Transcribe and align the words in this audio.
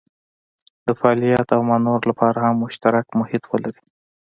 د 0.85 0.87
فعالیت 0.99 1.47
او 1.55 1.61
مانور 1.69 2.01
لپاره 2.09 2.37
هم 2.45 2.55
مشترک 2.63 3.05
محیط 3.19 3.43
ولري. 3.51 3.83